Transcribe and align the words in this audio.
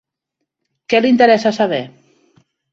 Que 0.93 1.03
li 1.03 1.13
interessa 1.17 1.53
saber? 1.61 1.83